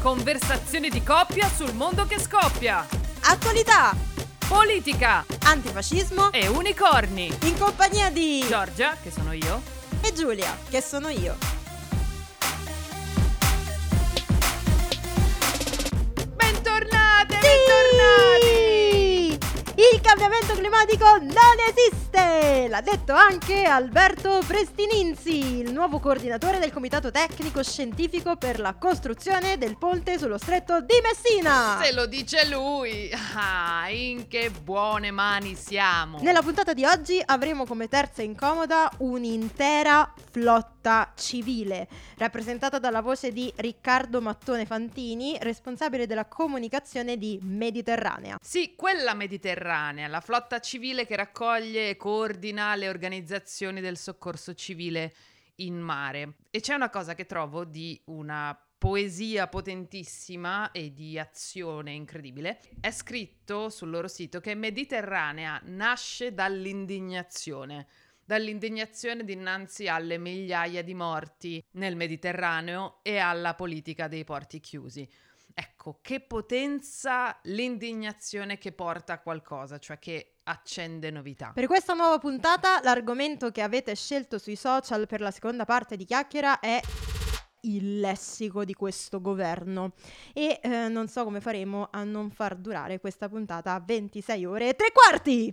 [0.00, 2.86] Conversazioni di coppia sul mondo che scoppia.
[3.24, 3.94] Attualità,
[4.48, 7.30] Politica antifascismo e unicorni.
[7.42, 9.60] in compagnia di Giorgia, che sono io.
[10.00, 11.49] e Giulia, che sono io.
[20.10, 22.66] Cambiamento climatico non esiste!
[22.68, 29.56] L'ha detto anche Alberto Prestininzi, il nuovo coordinatore del Comitato Tecnico Scientifico per la costruzione
[29.56, 31.78] del ponte sullo stretto di Messina.
[31.80, 33.08] Se lo dice lui.
[33.36, 36.18] Ah, in che buone mani siamo.
[36.20, 43.52] Nella puntata di oggi avremo come terza incomoda un'intera flotta civile, rappresentata dalla voce di
[43.56, 48.38] Riccardo Mattone Fantini, responsabile della comunicazione di Mediterranea.
[48.42, 55.14] Sì, quella mediterranea, la flotta civile che raccoglie e coordina le organizzazioni del soccorso civile
[55.56, 56.34] in mare.
[56.50, 62.60] E c'è una cosa che trovo di una poesia potentissima e di azione incredibile.
[62.80, 67.86] È scritto sul loro sito che Mediterranea nasce dall'indignazione.
[68.24, 75.06] Dall'indignazione dinanzi alle migliaia di morti nel Mediterraneo e alla politica dei porti chiusi.
[75.60, 81.52] Ecco, che potenza l'indignazione che porta a qualcosa, cioè che accende novità.
[81.54, 86.06] Per questa nuova puntata l'argomento che avete scelto sui social per la seconda parte di
[86.06, 86.80] Chiacchiera è
[87.64, 89.92] il lessico di questo governo
[90.32, 94.70] e eh, non so come faremo a non far durare questa puntata a 26 ore
[94.70, 95.50] e tre quarti.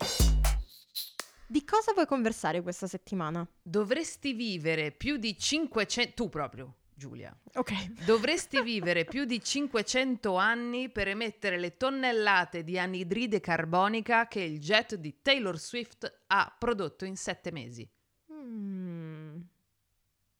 [1.45, 3.45] Di cosa vuoi conversare questa settimana?
[3.61, 6.14] Dovresti vivere più di 500...
[6.14, 7.31] Tu proprio, Giulia.
[7.53, 8.03] Ok.
[8.05, 14.59] Dovresti vivere più di 500 anni per emettere le tonnellate di anidride carbonica che il
[14.59, 17.87] jet di Taylor Swift ha prodotto in sette mesi.
[18.33, 19.39] Mm.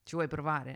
[0.03, 0.73] Ci vuoi provare?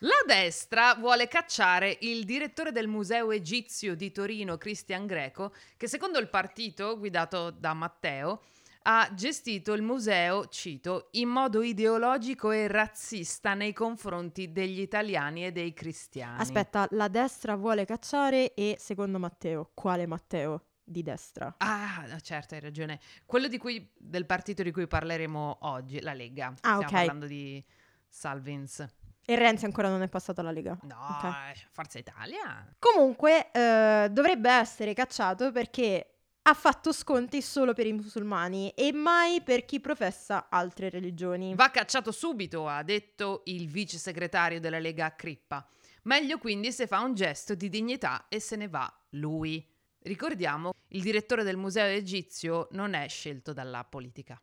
[0.00, 6.18] La destra vuole cacciare il direttore del Museo Egizio di Torino, Christian Greco, che secondo
[6.18, 8.42] il partito guidato da Matteo
[8.82, 15.52] ha gestito il museo, cito, in modo ideologico e razzista nei confronti degli italiani e
[15.52, 16.40] dei cristiani.
[16.40, 20.64] Aspetta, la destra vuole cacciare e secondo Matteo, quale Matteo?
[20.82, 21.54] Di destra.
[21.58, 22.98] Ah, certo, hai ragione.
[23.24, 26.46] Quello di cui, del partito di cui parleremo oggi, la Lega.
[26.46, 26.90] Ah, Stiamo ok.
[26.90, 27.64] parlando di
[28.08, 28.84] Salvins.
[29.24, 30.76] E Renzi ancora non è passato alla Lega.
[30.82, 31.24] No, Ok.
[31.24, 32.74] eh, Forza Italia.
[32.78, 39.42] Comunque eh, dovrebbe essere cacciato perché ha fatto sconti solo per i musulmani e mai
[39.42, 41.54] per chi professa altre religioni.
[41.54, 45.66] Va cacciato subito, ha detto il vice segretario della Lega Crippa.
[46.02, 49.66] Meglio quindi se fa un gesto di dignità e se ne va lui.
[50.02, 54.40] Ricordiamo, il direttore del museo egizio non è scelto dalla politica.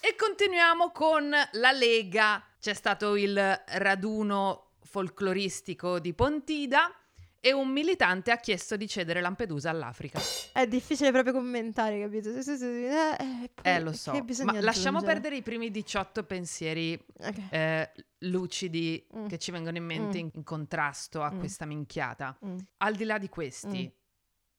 [0.00, 2.44] E continuiamo con la Lega.
[2.60, 3.36] C'è stato il
[3.70, 6.94] raduno folcloristico di Pontida
[7.46, 10.18] e un militante ha chiesto di cedere Lampedusa all'Africa.
[10.52, 12.30] È difficile proprio commentare, capito?
[12.30, 14.10] Eh, eh, Eh, lo so,
[14.42, 17.38] ma lasciamo perdere i primi 18 pensieri Ok.
[17.50, 19.26] eh, lucidi Mm.
[19.28, 20.20] che ci vengono in mente Mm.
[20.22, 21.38] in, in contrasto a Mm.
[21.38, 22.36] questa minchiata.
[22.44, 23.96] Mm, Al di là di questi, Mm.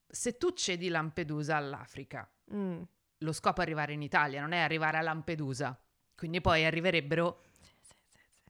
[0.07, 2.81] se tu cedi Lampedusa all'Africa, mm.
[3.17, 5.77] lo scopo è arrivare in Italia, non è arrivare a Lampedusa.
[6.15, 7.41] Quindi poi arriverebbero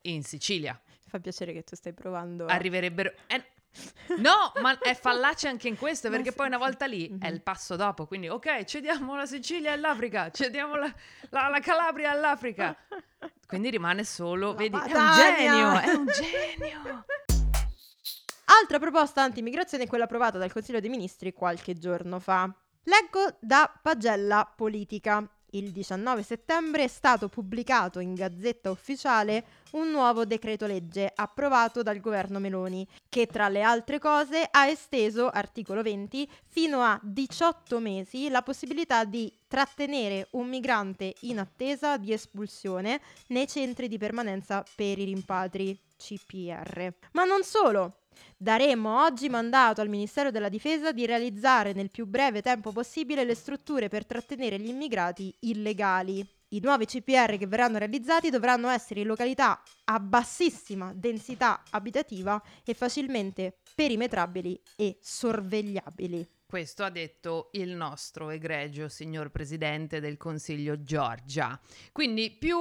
[0.04, 0.80] in Sicilia.
[0.86, 2.46] Mi fa piacere che tu stai provando.
[2.46, 3.12] Arriverebbero...
[3.26, 3.44] eh,
[4.18, 7.34] no, ma è fallace anche in questo, perché poi una volta lì è Mhm.
[7.34, 8.06] il passo dopo.
[8.08, 10.94] Quindi, ok, cediamo la Sicilia all'Africa, cediamo la,
[11.30, 12.76] la- la Calabria all'Africa.
[13.48, 17.06] Quindi rimane solo, La vedi, è un genio, è un genio.
[18.62, 22.50] Altra proposta anti-immigrazione è quella approvata dal Consiglio dei Ministri qualche giorno fa.
[22.84, 25.28] Leggo da Pagella Politica.
[25.52, 32.02] Il 19 settembre è stato pubblicato in Gazzetta Ufficiale un nuovo decreto legge approvato dal
[32.02, 38.28] governo Meloni, che tra le altre cose ha esteso, articolo 20, fino a 18 mesi
[38.28, 45.00] la possibilità di trattenere un migrante in attesa di espulsione nei centri di permanenza per
[45.00, 46.94] i rimpatri, CPR.
[47.14, 48.07] Ma non solo.
[48.38, 53.36] Daremo oggi mandato al Ministero della Difesa di realizzare nel più breve tempo possibile le
[53.36, 56.26] strutture per trattenere gli immigrati illegali.
[56.50, 62.74] I nuovi CPR che verranno realizzati dovranno essere in località a bassissima densità abitativa e
[62.74, 66.26] facilmente perimetrabili e sorvegliabili.
[66.46, 71.60] Questo ha detto il nostro egregio signor Presidente del Consiglio Giorgia.
[71.92, 72.58] Quindi più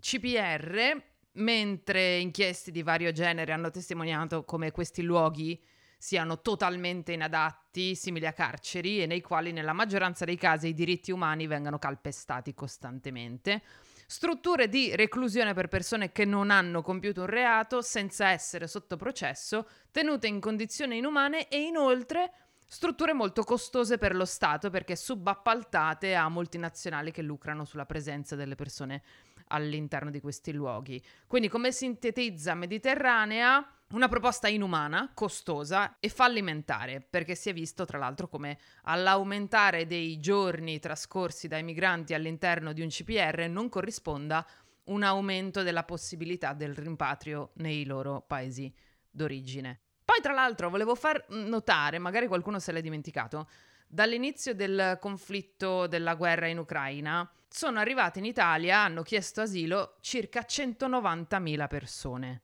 [0.00, 1.02] CPR,
[1.34, 5.60] mentre inchieste di vario genere hanno testimoniato come questi luoghi
[6.04, 11.10] siano totalmente inadatti, simili a carceri, e nei quali nella maggioranza dei casi i diritti
[11.10, 13.62] umani vengano calpestati costantemente.
[14.06, 19.66] strutture di reclusione per persone che non hanno compiuto un reato senza essere sotto processo,
[19.90, 22.32] tenute in condizioni inumane e inoltre
[22.66, 28.56] strutture molto costose per lo Stato perché subappaltate a multinazionali che lucrano sulla presenza delle
[28.56, 29.02] persone
[29.48, 31.02] all'interno di questi luoghi.
[31.26, 33.66] Quindi come sintetizza Mediterranea?
[33.90, 40.18] Una proposta inumana, costosa e fallimentare, perché si è visto tra l'altro come all'aumentare dei
[40.18, 44.44] giorni trascorsi dai migranti all'interno di un CPR non corrisponda
[44.84, 48.72] un aumento della possibilità del rimpatrio nei loro paesi
[49.10, 49.80] d'origine.
[50.04, 53.48] Poi tra l'altro volevo far notare, magari qualcuno se l'è dimenticato,
[53.94, 60.40] dall'inizio del conflitto della guerra in Ucraina sono arrivate in Italia, hanno chiesto asilo circa
[60.40, 62.42] 190.000 persone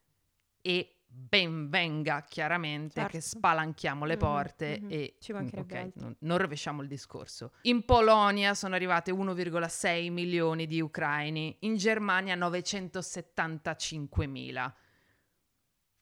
[0.63, 3.11] e ben venga chiaramente certo.
[3.11, 7.51] che spalanchiamo le porte mm-hmm, e Ci okay, non, non rovesciamo il discorso.
[7.63, 14.73] In Polonia sono arrivate 1,6 milioni di ucraini, in Germania 975.000.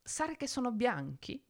[0.03, 1.43] Sarà che sono bianchi?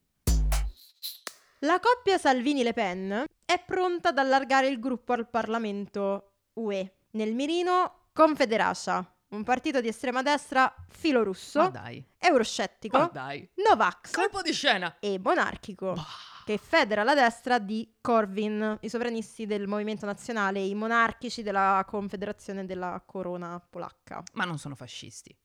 [1.63, 6.99] La coppia Salvini-Le Pen è pronta ad allargare il gruppo al Parlamento UE.
[7.13, 12.05] Nel mirino Confederascia, un partito di estrema destra filorusso, Ma dai.
[12.19, 13.49] euroscettico, Ma dai.
[13.57, 14.99] Novax Colpo di scena.
[15.01, 15.95] e monarchico.
[15.95, 16.07] Bah.
[16.45, 22.65] Che federa la destra di Corvin, i sovranisti del Movimento Nazionale, i monarchici della Confederazione
[22.65, 24.23] della Corona Polacca.
[24.35, 25.37] Ma non sono fascisti.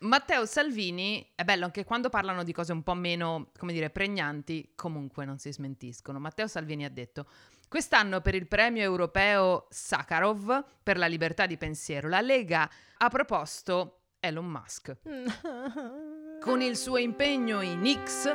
[0.00, 4.72] Matteo Salvini, è bello anche quando parlano di cose un po' meno, come dire, pregnanti,
[4.74, 6.18] comunque non si smentiscono.
[6.18, 7.26] Matteo Salvini ha detto:
[7.68, 14.00] Quest'anno per il premio europeo Sakharov per la libertà di pensiero, la Lega ha proposto
[14.20, 14.96] Elon Musk.
[16.40, 18.26] Con il suo impegno in X,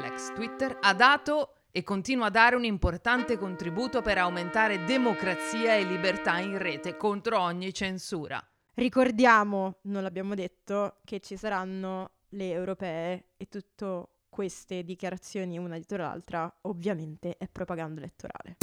[0.00, 5.84] l'ex Twitter, ha dato e continua a dare un importante contributo per aumentare democrazia e
[5.84, 8.42] libertà in rete contro ogni censura.
[8.76, 16.02] Ricordiamo, non l'abbiamo detto, che ci saranno le europee e tutto queste dichiarazioni una dietro
[16.02, 18.58] l'altra ovviamente è propaganda elettorale.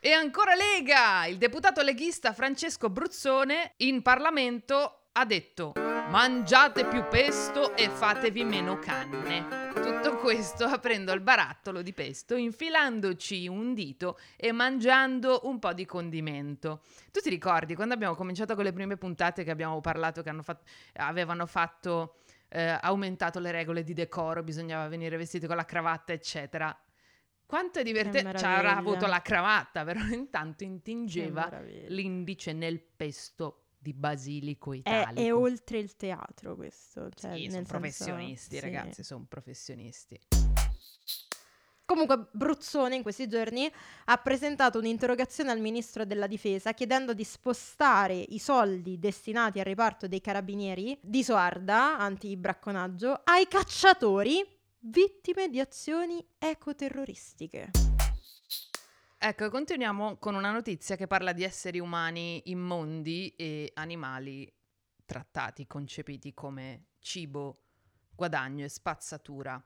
[0.00, 1.26] E ancora Lega!
[1.26, 8.78] Il deputato leghista Francesco Bruzzone in Parlamento ha detto mangiate più pesto e fatevi meno
[8.78, 9.67] canne.
[9.80, 15.86] Tutto questo aprendo il barattolo di pesto, infilandoci un dito e mangiando un po' di
[15.86, 16.82] condimento.
[17.10, 20.64] Tu ti ricordi quando abbiamo cominciato con le prime puntate che abbiamo parlato che fatto,
[20.94, 22.16] avevano fatto
[22.48, 26.76] eh, aumentato le regole di decoro, bisognava venire vestiti con la cravatta, eccetera.
[27.46, 33.94] Quanto è divertente, cioè, avrà avuto la cravatta, però intanto intingeva l'indice nel pesto di
[33.94, 35.20] basilico italico.
[35.20, 37.08] È, è oltre il teatro questo.
[37.14, 38.60] Cioè, sì, sono professionisti, sì.
[38.60, 40.20] ragazzi, sono professionisti.
[41.84, 43.70] Comunque Bruzzone in questi giorni
[44.04, 50.06] ha presentato un'interrogazione al ministro della difesa chiedendo di spostare i soldi destinati al riparto
[50.06, 54.46] dei carabinieri di Soarda, anti-bracconaggio, ai cacciatori
[54.80, 57.87] vittime di azioni ecoterroristiche.
[59.20, 64.48] Ecco, continuiamo con una notizia che parla di esseri umani immondi e animali
[65.04, 67.62] trattati, concepiti come cibo,
[68.14, 69.60] guadagno e spazzatura.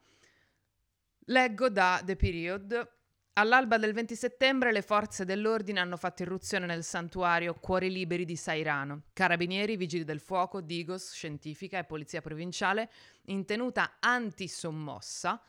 [1.27, 2.93] Leggo da The Period.
[3.35, 8.37] All'alba del 20 settembre le forze dell'ordine hanno fatto irruzione nel santuario Cuori Liberi di
[8.37, 9.03] Sairano.
[9.13, 12.91] Carabinieri, vigili del fuoco, Digos, scientifica e polizia provinciale,
[13.27, 15.43] in tenuta antisommossa,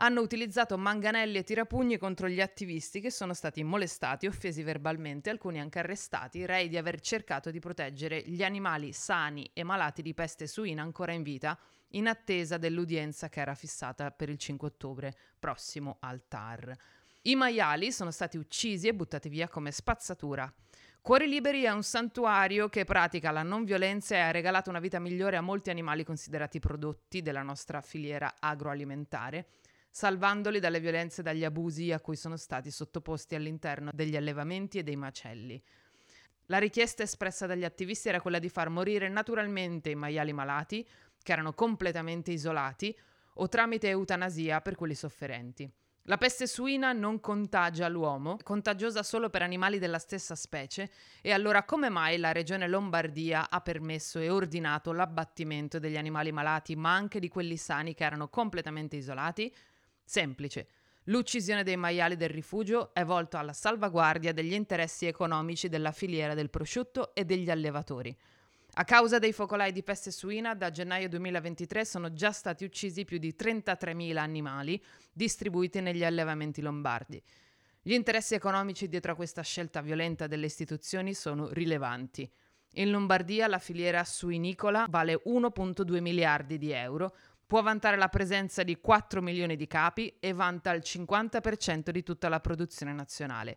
[0.00, 5.60] hanno utilizzato manganelli e tirapugni contro gli attivisti che sono stati molestati, offesi verbalmente, alcuni
[5.60, 10.46] anche arrestati, rei di aver cercato di proteggere gli animali sani e malati di peste
[10.46, 11.58] suina ancora in vita
[11.92, 16.76] in attesa dell'udienza che era fissata per il 5 ottobre prossimo al TAR.
[17.22, 20.52] I maiali sono stati uccisi e buttati via come spazzatura.
[21.00, 24.98] Cuori Liberi è un santuario che pratica la non violenza e ha regalato una vita
[24.98, 29.46] migliore a molti animali considerati prodotti della nostra filiera agroalimentare,
[29.90, 34.82] salvandoli dalle violenze e dagli abusi a cui sono stati sottoposti all'interno degli allevamenti e
[34.82, 35.62] dei macelli.
[36.46, 40.86] La richiesta espressa dagli attivisti era quella di far morire naturalmente i maiali malati,
[41.22, 42.96] che erano completamente isolati,
[43.34, 45.70] o tramite eutanasia per quelli sofferenti.
[46.08, 50.90] La peste suina non contagia l'uomo, è contagiosa solo per animali della stessa specie,
[51.20, 56.76] e allora come mai la regione Lombardia ha permesso e ordinato l'abbattimento degli animali malati,
[56.76, 59.54] ma anche di quelli sani che erano completamente isolati?
[60.08, 60.68] Semplice.
[61.04, 66.48] L'uccisione dei maiali del rifugio è volto alla salvaguardia degli interessi economici della filiera del
[66.48, 68.16] prosciutto e degli allevatori.
[68.72, 73.18] A causa dei focolai di peste suina, da gennaio 2023 sono già stati uccisi più
[73.18, 77.22] di 33.000 animali distribuiti negli allevamenti lombardi.
[77.82, 82.30] Gli interessi economici dietro a questa scelta violenta delle istituzioni sono rilevanti.
[82.72, 87.14] In Lombardia la filiera suinicola vale 1,2 miliardi di euro,
[87.48, 92.28] può vantare la presenza di 4 milioni di capi e vanta il 50% di tutta
[92.28, 93.56] la produzione nazionale.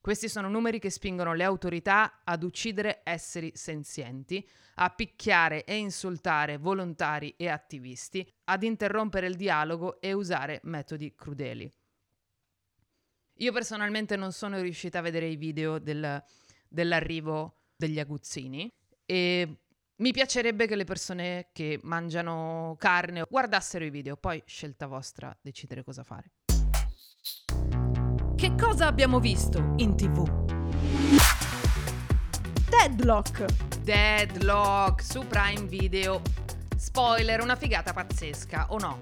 [0.00, 6.58] Questi sono numeri che spingono le autorità ad uccidere esseri senzienti, a picchiare e insultare
[6.58, 11.72] volontari e attivisti, ad interrompere il dialogo e usare metodi crudeli.
[13.38, 16.22] Io personalmente non sono riuscita a vedere i video del,
[16.68, 18.72] dell'arrivo degli aguzzini
[19.04, 19.58] e
[19.96, 25.84] mi piacerebbe che le persone che mangiano carne guardassero i video, poi scelta vostra decidere
[25.84, 26.32] cosa fare.
[28.34, 30.28] Che cosa abbiamo visto in tv?
[32.68, 33.78] Deadlock.
[33.82, 36.20] Deadlock su Prime Video.
[36.76, 38.98] Spoiler, una figata pazzesca, o no?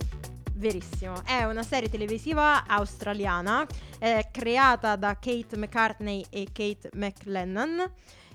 [0.52, 3.66] Verissimo, è una serie televisiva australiana
[3.98, 7.90] eh, creata da Kate McCartney e Kate McLennan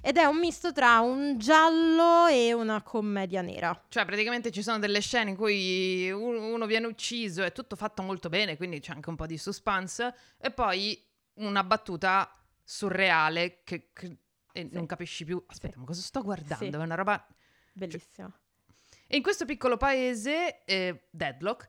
[0.08, 3.84] ed è un misto tra un giallo e una commedia nera.
[3.90, 8.30] Cioè, praticamente ci sono delle scene in cui uno viene ucciso, è tutto fatto molto
[8.30, 11.06] bene, quindi c'è anche un po' di suspense, e poi
[11.40, 14.18] una battuta surreale che, che
[14.54, 14.70] sì.
[14.72, 15.44] non capisci più.
[15.46, 15.80] Aspetta, sì.
[15.80, 16.64] ma cosa sto guardando?
[16.64, 16.72] Sì.
[16.72, 17.28] È una roba
[17.74, 18.32] bellissima.
[18.32, 19.06] Cioè...
[19.08, 21.68] E in questo piccolo paese, eh, Deadlock,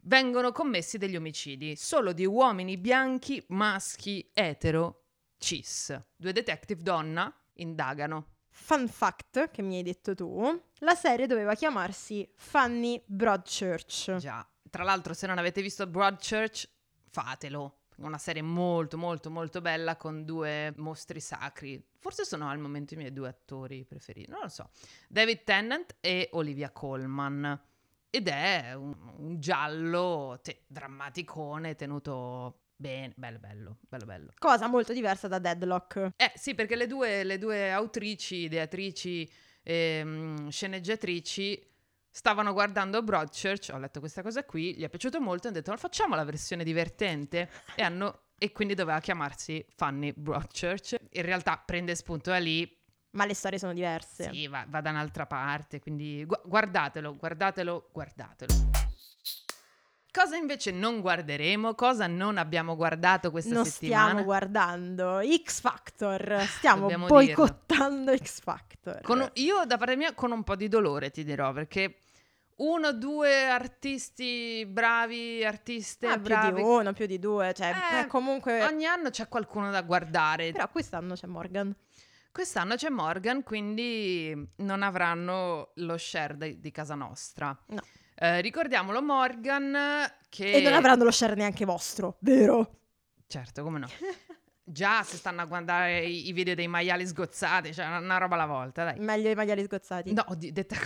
[0.00, 5.04] vengono commessi degli omicidi solo di uomini bianchi, maschi, etero,
[5.38, 5.96] cis.
[6.16, 8.32] Due detective donna indagano.
[8.48, 14.16] Fun fact che mi hai detto tu, la serie doveva chiamarsi Fanny Broadchurch.
[14.16, 16.68] Già, tra l'altro se non avete visto Broadchurch,
[17.10, 17.80] fatelo.
[17.96, 21.80] Una serie molto molto molto bella con due mostri sacri.
[21.98, 24.70] Forse sono al momento i miei due attori preferiti, non lo so.
[25.08, 27.60] David Tennant e Olivia Colman
[28.10, 34.32] ed è un, un giallo te, drammaticone tenuto bene, bello, bello, bello, bello.
[34.38, 36.12] Cosa molto diversa da Deadlock.
[36.16, 39.30] Eh sì, perché le due, le due autrici, ideatrici,
[39.62, 41.72] ehm, sceneggiatrici
[42.10, 45.70] stavano guardando Broadchurch, ho letto questa cosa qui, gli è piaciuto molto e hanno detto
[45.70, 50.96] ma facciamo la versione divertente e, hanno, e quindi doveva chiamarsi Funny Broadchurch.
[51.12, 52.70] In realtà prende spunto da lì
[53.12, 54.28] ma le storie sono diverse.
[54.30, 58.52] Sì, va, va da un'altra parte, quindi gu- guardatelo, guardatelo, guardatelo.
[60.14, 61.74] Cosa invece non guarderemo?
[61.74, 64.02] Cosa non abbiamo guardato questa non settimana?
[64.02, 69.00] Non stiamo guardando X Factor, stiamo boicottando X Factor.
[69.00, 71.96] Con, io da parte mia con un po' di dolore ti dirò, perché
[72.58, 76.52] uno, due artisti bravi, artiste ah, bravi.
[76.52, 78.62] più di uno, più di due, cioè eh, comunque...
[78.62, 80.52] Ogni anno c'è qualcuno da guardare.
[80.52, 81.74] Però quest'anno c'è Morgan.
[82.30, 87.56] Quest'anno c'è Morgan, quindi non avranno lo share de- di casa nostra.
[87.66, 87.82] No.
[88.16, 89.76] Eh, ricordiamolo Morgan
[90.28, 90.52] che...
[90.52, 92.78] E non avranno lo share neanche vostro, vero?
[93.26, 93.88] Certo, come no.
[94.66, 98.34] Già si stanno a guardare i, i, video dei maiali sgozzati, cioè una, una, roba
[98.34, 98.98] alla volta, dai.
[98.98, 100.12] Meglio i maiali sgozzati.
[100.14, 100.76] No, di, detta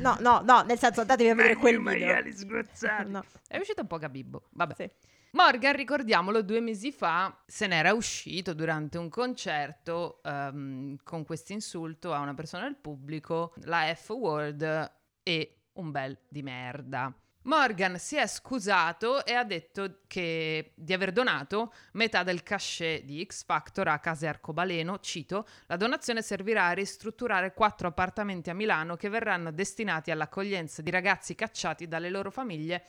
[0.00, 1.92] No, no, no, nel senso andatevi a vedere quel video.
[1.92, 3.10] i maiali sgozzati.
[3.10, 3.24] no.
[3.48, 4.74] È uscito un po' Gabibbo, vabbè.
[4.74, 4.90] Sì.
[5.34, 12.12] Morgan, ricordiamolo, due mesi fa se n'era uscito durante un concerto um, con questo insulto
[12.12, 17.14] a una persona del pubblico, la F-word e un bel di merda.
[17.44, 23.24] Morgan si è scusato e ha detto che, di aver donato metà del cachet di
[23.26, 25.00] X Factor a Case Arcobaleno.
[25.00, 30.90] Cito: La donazione servirà a ristrutturare quattro appartamenti a Milano che verranno destinati all'accoglienza di
[30.90, 32.86] ragazzi cacciati dalle loro famiglie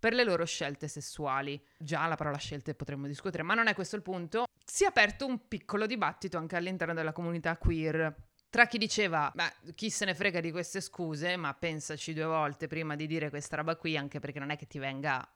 [0.00, 1.64] per le loro scelte sessuali.
[1.78, 4.46] Già la parola scelte potremmo discutere, ma non è questo il punto.
[4.64, 8.12] Si è aperto un piccolo dibattito anche all'interno della comunità queer.
[8.52, 12.66] Tra chi diceva, ma chi se ne frega di queste scuse, ma pensaci due volte
[12.66, 15.26] prima di dire questa roba qui, anche perché non è che ti venga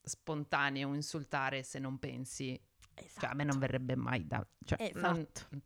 [0.00, 2.52] spontaneo insultare se non pensi.
[2.94, 3.20] Esatto.
[3.22, 3.58] Cioè, a me non esatto.
[3.58, 4.46] verrebbe mai da...
[4.64, 5.46] Cioè, esatto.
[5.50, 5.62] Non...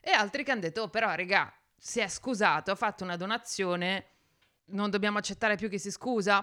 [0.00, 4.06] E altri che hanno detto, oh, però, regà, si è scusato, ha fatto una donazione,
[4.68, 6.42] non dobbiamo accettare più che si scusa?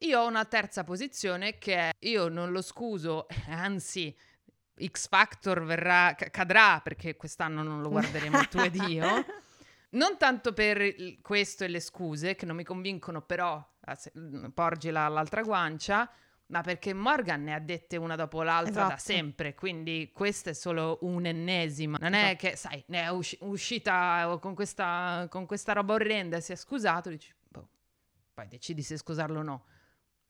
[0.00, 4.14] Io ho una terza posizione che è io non lo scuso, anzi
[4.82, 9.24] X Factor verrà, cadrà perché quest'anno non lo guarderemo tu ed io.
[9.94, 13.64] Non tanto per questo e le scuse che non mi convincono, però
[14.18, 16.10] mm, porgila all'altra guancia,
[16.46, 18.88] ma perché Morgan ne ha dette una dopo l'altra esatto.
[18.88, 21.98] da sempre, quindi questa è solo un'ennesima.
[22.00, 22.32] Non esatto.
[22.32, 26.50] è che, sai, ne è usci- uscita con questa, con questa roba orrenda e si
[26.50, 27.68] è scusato, dici, boh,
[28.34, 29.64] poi decidi se scusarlo o no.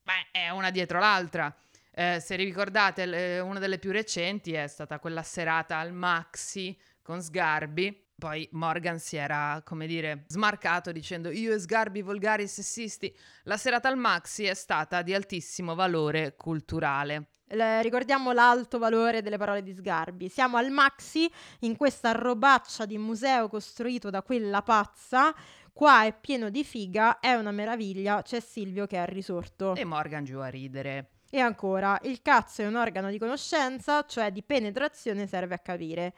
[0.02, 1.54] Beh, è una dietro l'altra.
[1.96, 7.22] Eh, se ricordate, l- una delle più recenti è stata quella serata al Maxi con
[7.22, 8.02] Sgarbi.
[8.16, 13.14] Poi Morgan si era, come dire, smarcato dicendo io e Sgarbi volgari sessisti.
[13.44, 17.28] La serata al Maxi è stata di altissimo valore culturale.
[17.48, 20.28] Le- ricordiamo l'alto valore delle parole di Sgarbi.
[20.28, 25.32] Siamo al Maxi, in questa robaccia di museo costruito da quella pazza.
[25.72, 28.22] Qua è pieno di figa, è una meraviglia.
[28.22, 29.74] C'è Silvio che è risorto.
[29.74, 31.10] E Morgan giù a ridere.
[31.34, 36.14] E ancora, il cazzo è un organo di conoscenza, cioè di penetrazione serve a capire.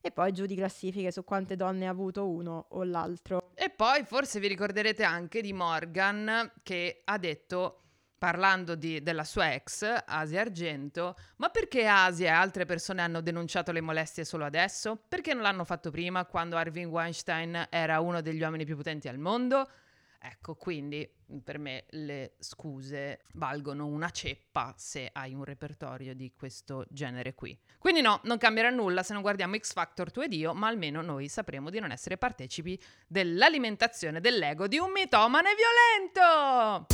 [0.00, 3.52] E poi giù di classifiche su quante donne ha avuto uno o l'altro.
[3.54, 7.82] E poi forse vi ricorderete anche di Morgan che ha detto,
[8.18, 13.70] parlando di- della sua ex, Asia Argento, ma perché Asia e altre persone hanno denunciato
[13.70, 15.00] le molestie solo adesso?
[15.06, 19.18] Perché non l'hanno fatto prima, quando Harvey Weinstein era uno degli uomini più potenti al
[19.18, 19.68] mondo?
[20.28, 21.08] Ecco, quindi
[21.44, 27.56] per me le scuse valgono una ceppa se hai un repertorio di questo genere qui.
[27.78, 31.00] Quindi no, non cambierà nulla se non guardiamo X Factor tu ed io, ma almeno
[31.00, 36.86] noi sapremo di non essere partecipi dell'alimentazione dell'ego di un mitomane violento!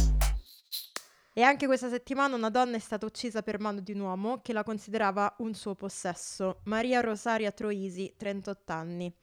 [1.33, 4.53] E anche questa settimana una donna è stata uccisa per mano di un uomo che
[4.53, 9.22] la considerava un suo possesso, Maria Rosaria Troisi, 38 anni.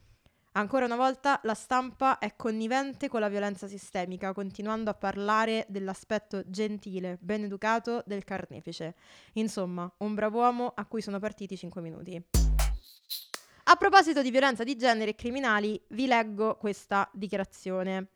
[0.60, 6.44] Ancora una volta la stampa è connivente con la violenza sistemica, continuando a parlare dell'aspetto
[6.48, 8.96] gentile, ben educato del carnefice.
[9.36, 12.22] Insomma, un bravo uomo a cui sono partiti 5 minuti.
[13.63, 18.08] A proposito di violenza di genere e criminali, vi leggo questa dichiarazione.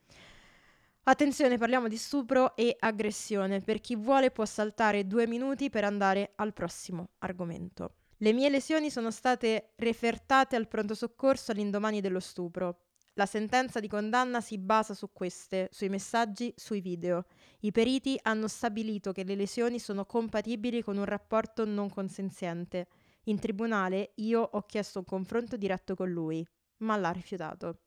[1.04, 3.62] Attenzione, parliamo di stupro e aggressione.
[3.62, 7.94] Per chi vuole può saltare due minuti per andare al prossimo argomento.
[8.18, 12.86] Le mie lesioni sono state refertate al pronto soccorso all'indomani dello stupro.
[13.16, 17.26] La sentenza di condanna si basa su queste, sui messaggi, sui video.
[17.60, 22.88] I periti hanno stabilito che le lesioni sono compatibili con un rapporto non consenziente.
[23.26, 26.46] In tribunale io ho chiesto un confronto diretto con lui,
[26.78, 27.82] ma l'ha rifiutato.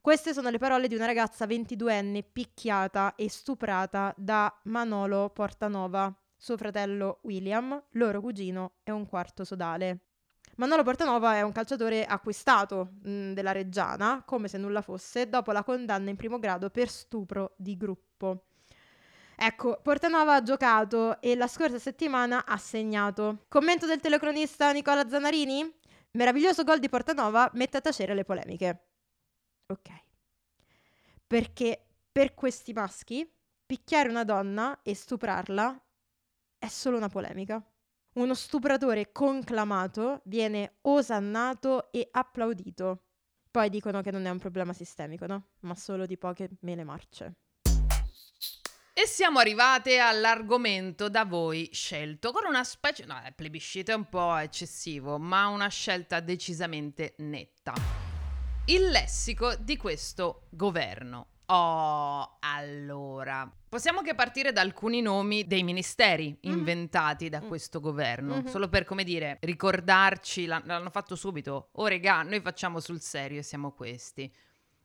[0.00, 6.58] Queste sono le parole di una ragazza 22enne picchiata e stuprata da Manolo Portanova, suo
[6.58, 10.00] fratello William, loro cugino e un quarto sodale.
[10.56, 15.64] Manolo Portanova è un calciatore acquistato mh, della Reggiana, come se nulla fosse, dopo la
[15.64, 18.48] condanna in primo grado per stupro di gruppo.
[19.34, 23.46] Ecco, Portanova ha giocato e la scorsa settimana ha segnato.
[23.48, 25.66] Commento del telecronista Nicola Zanarini?
[26.10, 28.88] Meraviglioso gol di Portanova mette a tacere le polemiche.
[29.68, 29.88] Ok.
[31.26, 33.26] Perché per questi maschi
[33.64, 35.78] picchiare una donna e stuprarla
[36.64, 37.62] è solo una polemica.
[38.14, 43.02] Uno stupratore conclamato viene osannato e applaudito.
[43.50, 45.48] Poi dicono che non è un problema sistemico, no?
[45.60, 47.34] Ma solo di poche mele marce.
[48.96, 54.08] E siamo arrivate all'argomento da voi scelto, con una specie, no, il plebiscito è un
[54.08, 57.74] po' eccessivo, ma una scelta decisamente netta.
[58.66, 61.33] Il lessico di questo governo.
[61.46, 66.52] Oh, allora, possiamo che partire da alcuni nomi dei ministeri Mhm.
[66.52, 67.48] inventati da Mm.
[67.48, 68.46] questo governo, Mhm.
[68.46, 71.68] solo per, come dire, ricordarci, l'han- l'hanno fatto subito.
[71.72, 74.32] Oh, regà, noi facciamo sul serio e siamo questi.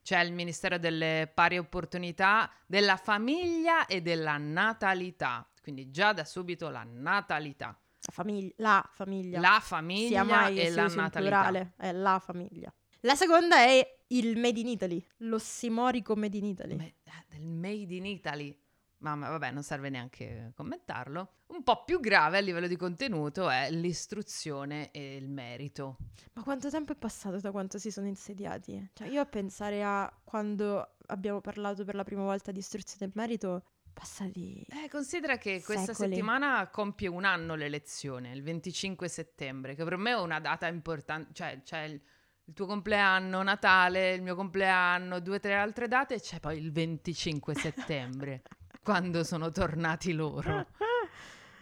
[0.01, 5.47] C'è il Ministero delle Pari Opportunità, della Famiglia e della Natalità.
[5.61, 7.67] Quindi già da subito la natalità.
[8.01, 9.39] La famiglia, la famiglia.
[9.39, 11.19] La famiglia e la natalità.
[11.19, 12.73] plurale, è la famiglia.
[13.01, 16.75] La seconda è il Made in Italy, l'ossimorico Made in Italy.
[16.75, 18.57] Me- eh, del Made in Italy.
[18.99, 21.35] Mamma, vabbè, non serve neanche commentarlo.
[21.47, 25.97] Un po' più grave a livello di contenuto è l'istruzione e il merito.
[26.33, 28.89] Ma quanto tempo è passato da quanto si sono insediati?
[28.93, 33.11] Cioè, io a pensare a quando abbiamo parlato per la prima volta di istruzione e
[33.15, 34.65] merito, passati...
[34.67, 36.09] Eh, considera che questa Secoli.
[36.09, 41.33] settimana compie un anno l'elezione, il 25 settembre, che per me è una data importante,
[41.33, 42.01] cioè c'è il,
[42.49, 46.57] il tuo compleanno, Natale, il mio compleanno, due o tre altre date e c'è poi
[46.57, 48.41] il 25 settembre,
[48.81, 50.65] quando sono tornati loro.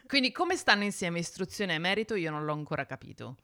[0.08, 3.36] Quindi come stanno insieme istruzione e merito io non l'ho ancora capito.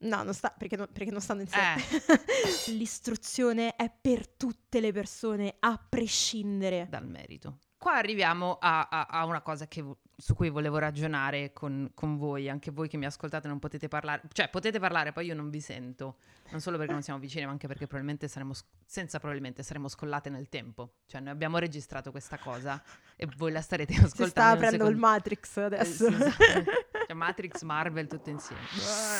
[0.00, 1.74] No, non sta, perché, non- perché non stanno insieme.
[1.76, 2.72] Eh.
[2.72, 6.86] L'istruzione è per tutte le persone, a prescindere.
[6.88, 7.58] dal merito.
[7.76, 9.84] Qua arriviamo a, a- a una cosa che
[10.20, 14.22] su cui volevo ragionare con, con voi, anche voi che mi ascoltate non potete parlare,
[14.32, 16.16] cioè potete parlare, poi io non vi sento,
[16.50, 18.52] non solo perché non siamo vicini, ma anche perché probabilmente saremo,
[18.84, 22.82] senza probabilmente saremo scollate nel tempo, cioè noi abbiamo registrato questa cosa
[23.14, 24.24] e voi la starete ascoltando.
[24.24, 24.96] Si sta aprendo il.
[24.96, 26.10] Matrix Eh, adesso.
[26.10, 26.70] sì, esatto.
[27.14, 28.62] Matrix, Marvel, tutto insieme.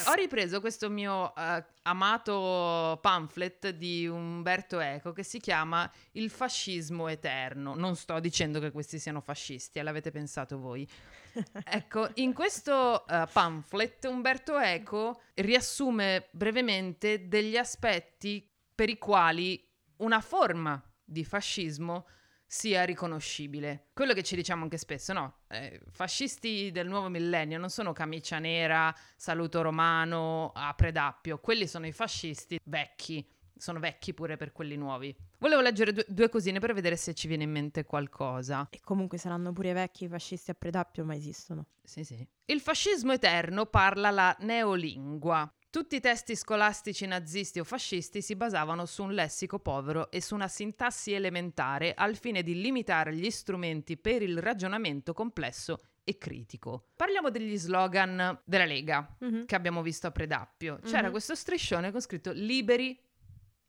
[0.07, 7.09] Ho ripreso questo mio eh, amato pamphlet di Umberto Eco che si chiama Il fascismo
[7.09, 7.74] eterno.
[7.74, 10.88] Non sto dicendo che questi siano fascisti, eh, l'avete pensato voi.
[11.64, 19.64] Ecco, in questo eh, pamphlet Umberto Eco riassume brevemente degli aspetti per i quali
[19.98, 22.07] una forma di fascismo
[22.50, 23.88] sia riconoscibile.
[23.92, 25.40] Quello che ci diciamo anche spesso, no?
[25.48, 31.87] Eh, fascisti del nuovo millennio non sono camicia nera, saluto romano, a predappio, quelli sono
[31.87, 35.14] i fascisti vecchi, sono vecchi pure per quelli nuovi.
[35.38, 38.66] Volevo leggere due, due, cosine per vedere se ci viene in mente qualcosa.
[38.70, 41.66] E comunque saranno pure vecchi i fascisti a predappio, ma esistono.
[41.82, 42.26] Sì, sì.
[42.46, 45.52] Il fascismo eterno parla la neolingua.
[45.70, 50.35] Tutti i testi scolastici nazisti o fascisti si basavano su un lessico povero e su
[50.35, 56.87] una sintassi elementare al fine di limitare gli strumenti per il ragionamento complesso e critico.
[56.96, 59.44] Parliamo degli slogan della Lega mm-hmm.
[59.44, 60.78] che abbiamo visto a Predappio.
[60.83, 61.11] C'era mm-hmm.
[61.11, 62.98] questo striscione con scritto liberi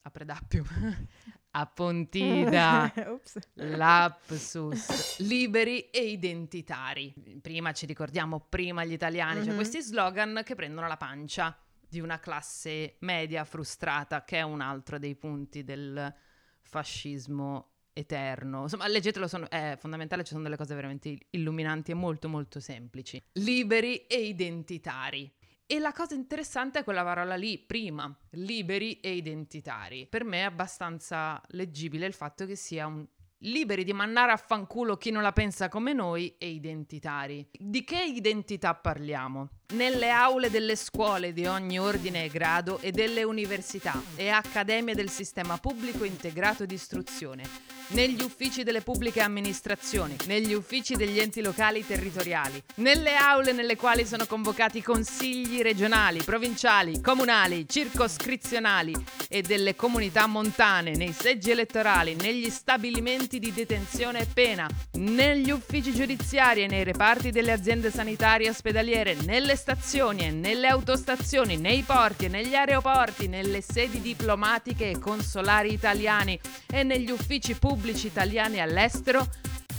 [0.03, 0.63] a Predappio.
[1.51, 2.93] a Pontida,
[3.55, 7.13] lapsus, liberi e identitari.
[7.41, 9.45] Prima ci ricordiamo, prima gli italiani, mm-hmm.
[9.47, 11.53] cioè questi slogan che prendono la pancia
[11.89, 16.13] di una classe media frustrata, che è un altro dei punti del
[16.61, 18.63] fascismo eterno.
[18.63, 23.21] Insomma, leggetelo, sono, è fondamentale, ci sono delle cose veramente illuminanti e molto molto semplici.
[23.33, 25.31] Liberi e identitari.
[25.65, 30.07] E la cosa interessante è quella parola lì, prima, liberi e identitari.
[30.07, 33.05] Per me è abbastanza leggibile il fatto che sia un
[33.43, 37.47] liberi di mandare a fanculo chi non la pensa come noi e identitari.
[37.51, 39.58] Di che identità parliamo?
[39.71, 45.11] Nelle aule delle scuole di ogni ordine e grado e delle università e accademie del
[45.11, 47.43] sistema pubblico integrato di istruzione,
[47.89, 54.07] negli uffici delle pubbliche amministrazioni, negli uffici degli enti locali territoriali, nelle aule nelle quali
[54.07, 58.95] sono convocati consigli regionali, provinciali, comunali, circoscrizionali
[59.27, 65.93] e delle comunità montane, nei seggi elettorali, negli stabilimenti di detenzione e pena, negli uffici
[65.93, 71.83] giudiziari e nei reparti delle aziende sanitarie e ospedaliere, nelle stazioni e nelle autostazioni, nei
[71.83, 78.61] porti e negli aeroporti, nelle sedi diplomatiche e consolari italiani e negli uffici pubblici italiani
[78.61, 79.27] all'estero,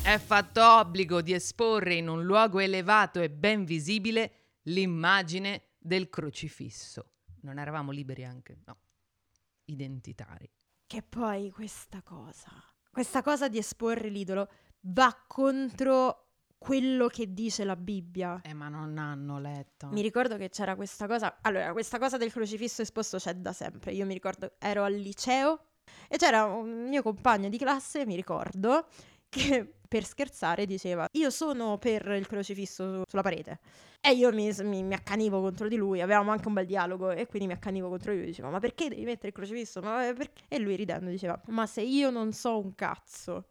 [0.03, 7.13] è fatto obbligo di esporre in un luogo elevato e ben visibile l'immagine del crocifisso.
[7.41, 8.59] Non eravamo liberi anche?
[8.67, 8.77] No.
[9.65, 10.47] Identitari.
[10.87, 12.51] Che poi questa cosa,
[12.91, 14.47] questa cosa di esporre l'idolo
[14.81, 16.30] va contro
[16.61, 18.43] quello che dice la Bibbia.
[18.45, 19.89] Eh, ma non hanno letto.
[19.89, 21.39] Mi ricordo che c'era questa cosa.
[21.41, 23.93] Allora, questa cosa del crocifisso esposto c'è da sempre.
[23.93, 25.69] Io mi ricordo, ero al liceo
[26.07, 28.87] e c'era un mio compagno di classe, mi ricordo,
[29.31, 33.61] che per scherzare diceva: Io sono per il crocifisso sulla parete.
[33.99, 37.27] E io mi, mi, mi, accanivo contro di lui, avevamo anche un bel dialogo e
[37.27, 38.27] quindi mi accanivo contro lui.
[38.27, 39.81] Dicevo: Ma perché devi mettere il crocifisso?
[40.47, 43.47] E lui ridendo diceva: Ma se io non so un cazzo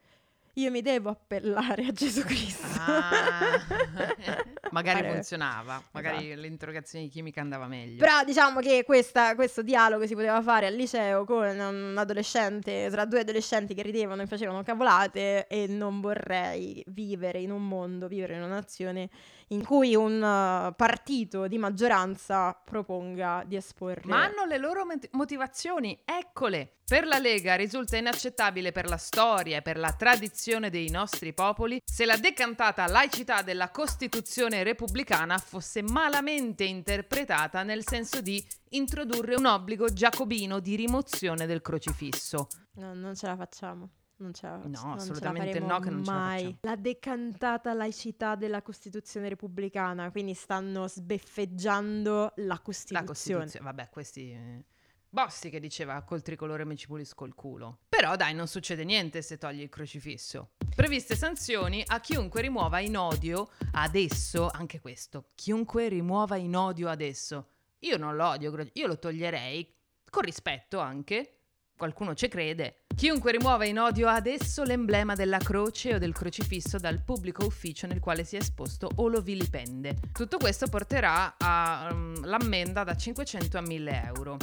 [0.59, 2.67] io mi devo appellare a Gesù Cristo.
[2.79, 3.59] Ah,
[4.71, 5.13] magari Pare.
[5.13, 6.41] funzionava, magari esatto.
[6.41, 7.97] l'interrogazione di chimica andava meglio.
[7.97, 13.05] Però diciamo che questa, questo dialogo si poteva fare al liceo con un adolescente, tra
[13.05, 18.35] due adolescenti che ridevano e facevano cavolate e non vorrei vivere in un mondo, vivere
[18.35, 19.09] in una nazione
[19.49, 24.01] in cui un uh, partito di maggioranza proponga di esporre.
[24.05, 26.75] Ma hanno le loro motivazioni, eccole.
[26.85, 31.79] Per la Lega risulta inaccettabile per la storia e per la tradizione dei nostri popoli
[31.85, 39.45] se la decantata laicità della Costituzione repubblicana fosse malamente interpretata nel senso di introdurre un
[39.45, 42.47] obbligo giacobino di rimozione del crocifisso.
[42.73, 43.89] No, non ce la facciamo.
[44.19, 46.39] Non ce la No, non assolutamente no, che non mai.
[46.41, 53.01] ce la La decantata laicità della Costituzione repubblicana, quindi stanno sbeffeggiando la Costituzione.
[53.01, 54.31] La Costituzione, vabbè, questi...
[54.31, 54.65] Eh,
[55.11, 57.79] Bossi che diceva col tricolore mi ci pulisco il culo.
[57.89, 60.51] Però dai, non succede niente se togli il crocifisso.
[60.75, 67.47] Previste sanzioni a chiunque rimuova in odio adesso, anche questo, chiunque rimuova in odio adesso.
[67.79, 69.73] Io non lo odio, io lo toglierei,
[70.11, 71.38] con rispetto anche,
[71.79, 72.81] qualcuno ci crede.
[72.93, 78.01] Chiunque rimuova in odio adesso l'emblema della croce o del crocifisso dal pubblico ufficio nel
[78.01, 79.95] quale si è esposto o lo vilipende.
[80.11, 84.37] Tutto questo porterà all'ammenda um, da 500 a 1000 euro.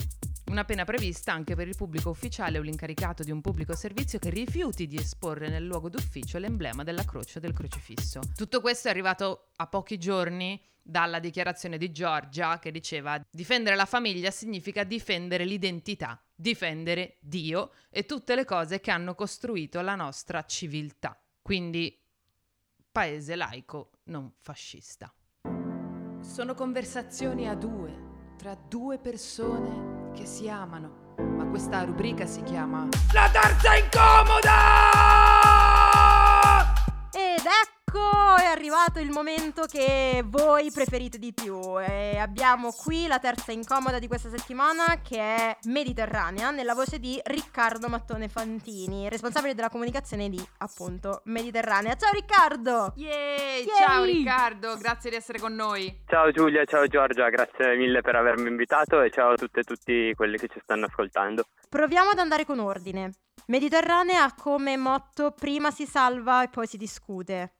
[0.49, 4.31] Una pena prevista anche per il pubblico ufficiale o l'incaricato di un pubblico servizio che
[4.31, 8.21] rifiuti di esporre nel luogo d'ufficio l'emblema della croce o del crocifisso.
[8.35, 13.87] Tutto questo è arrivato a pochi giorni dalla dichiarazione di Giorgia che diceva difendere la
[13.87, 20.45] famiglia significa difendere l'identità, difendere Dio e tutte le cose che hanno costruito la nostra
[20.45, 21.21] civiltà.
[21.43, 22.01] Quindi
[22.93, 25.13] paese laico non fascista.
[26.21, 32.89] Sono conversazioni a due, tra due persone che si amano, ma questa rubrica si chiama
[33.13, 34.53] La terza incomoda!
[37.13, 37.76] Ed ecco
[38.37, 41.81] è arrivata arrivato il momento che voi preferite di più.
[41.81, 47.21] E abbiamo qui la terza incomoda di questa settimana che è Mediterranea, nella voce di
[47.25, 51.95] Riccardo Mattone Fantini, responsabile della comunicazione di appunto Mediterranea.
[51.95, 52.93] Ciao Riccardo!
[52.97, 53.65] Yay!
[53.65, 53.77] Yay!
[53.79, 56.03] Ciao Riccardo, grazie di essere con noi.
[56.07, 60.13] Ciao Giulia, ciao Giorgia, grazie mille per avermi invitato e ciao a tutte e tutti
[60.15, 61.45] quelli che ci stanno ascoltando.
[61.69, 63.13] Proviamo ad andare con ordine.
[63.47, 67.53] Mediterranea ha come motto prima si salva e poi si discute.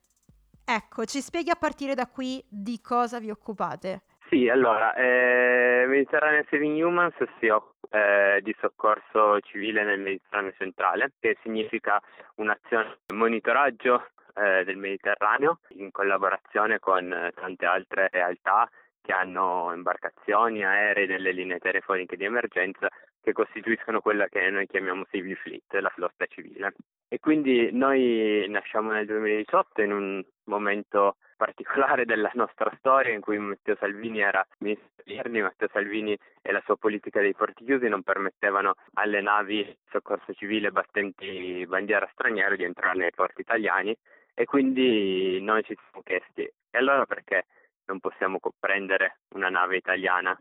[0.69, 4.01] Ecco, ci spieghi a partire da qui di cosa vi occupate?
[4.27, 11.13] Sì, allora, eh, Mediterranea Saving Humans si occupa eh, di soccorso civile nel Mediterraneo centrale,
[11.21, 12.01] che significa
[12.35, 18.69] un'azione di monitoraggio eh, del Mediterraneo in collaborazione con tante altre realtà
[19.01, 22.89] che hanno imbarcazioni, aerei, delle linee telefoniche di emergenza
[23.27, 26.73] che costituiscono quella che noi chiamiamo Civil Fleet, la flotta civile.
[27.09, 33.37] E quindi noi nasciamo nel 2018 in un momento particolare della nostra storia in cui
[33.37, 37.89] Matteo Salvini era ministro degli interni, Matteo Salvini e la sua politica dei porti chiusi
[37.89, 43.95] non permettevano alle navi soccorso civile battenti bandiera straniera di entrare nei porti italiani
[44.33, 47.45] e quindi noi ci siamo chiesti e allora perché
[47.87, 50.37] non possiamo prendere una nave italiana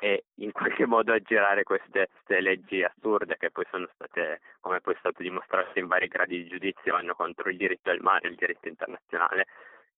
[0.00, 4.94] e in qualche modo aggirare queste, queste, leggi assurde che poi sono state, come poi
[4.94, 8.34] è stato dimostrato in vari gradi di giudizio, vanno contro il diritto del mare, il
[8.34, 9.46] diritto internazionale.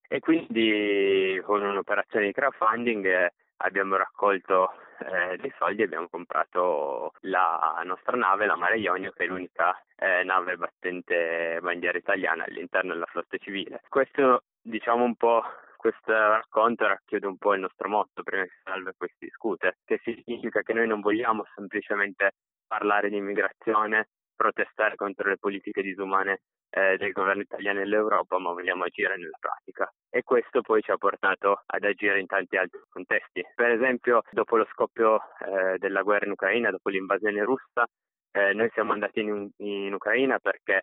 [0.09, 7.13] E quindi con un'operazione di crowdfunding eh, abbiamo raccolto eh, dei soldi e abbiamo comprato
[7.21, 12.93] la nostra nave, la Mare Ionio, che è l'unica eh, nave battente bandiera italiana all'interno
[12.93, 13.83] della flotta civile.
[13.89, 15.43] Questo diciamo un po'
[15.83, 19.79] questo racconto racchiude un po' il nostro motto, prima si salve e poi si discute,
[19.85, 22.35] che significa che noi non vogliamo semplicemente
[22.69, 28.53] parlare di immigrazione, protestare contro le politiche disumane eh, del governo italiano e dell'Europa, ma
[28.53, 29.93] vogliamo agire nella pratica.
[30.09, 33.45] E questo poi ci ha portato ad agire in tanti altri contesti.
[33.53, 37.85] Per esempio, dopo lo scoppio eh, della guerra in Ucraina, dopo l'invasione russa,
[38.31, 40.83] eh, noi siamo andati in, in Ucraina perché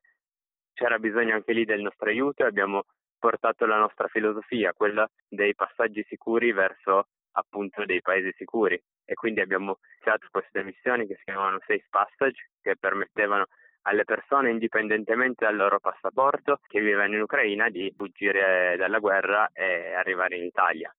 [0.74, 2.84] c'era bisogno anche lì del nostro aiuto e abbiamo
[3.20, 9.42] portato la nostra filosofia, quella dei passaggi sicuri verso appunto dei paesi sicuri e quindi
[9.42, 13.46] abbiamo iniziato queste missioni che si chiamano Safe Passage che permettevano
[13.84, 19.94] alle persone indipendentemente dal loro passaporto che vivevano in Ucraina di fuggire dalla guerra e
[19.94, 20.94] arrivare in Italia.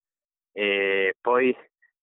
[0.53, 1.57] E poi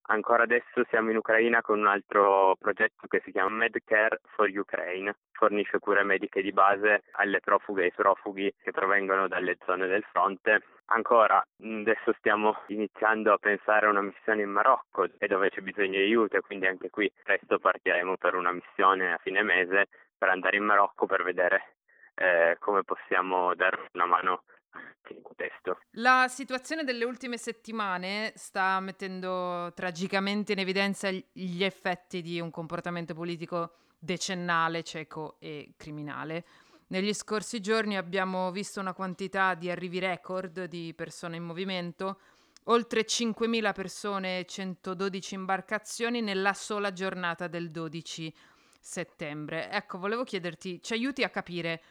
[0.09, 5.13] Ancora adesso siamo in Ucraina con un altro progetto che si chiama Medcare for Ukraine.
[5.33, 10.03] Fornisce cure mediche di base alle profughe e ai profughi che provengono dalle zone del
[10.09, 10.63] fronte.
[10.85, 15.97] Ancora, adesso stiamo iniziando a pensare a una missione in Marocco e dove c'è bisogno
[15.97, 20.55] di aiuto, quindi anche qui presto partiremo per una missione a fine mese per andare
[20.55, 21.75] in Marocco per vedere
[22.15, 24.43] eh, come possiamo dare una mano.
[25.99, 33.15] La situazione delle ultime settimane sta mettendo tragicamente in evidenza gli effetti di un comportamento
[33.15, 36.45] politico decennale, cieco e criminale.
[36.89, 42.19] Negli scorsi giorni abbiamo visto una quantità di arrivi record di persone in movimento,
[42.65, 48.31] oltre 5.000 persone e 112 imbarcazioni nella sola giornata del 12
[48.79, 49.71] settembre.
[49.71, 51.81] Ecco, volevo chiederti, ci aiuti a capire